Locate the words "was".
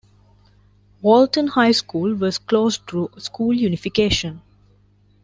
2.15-2.39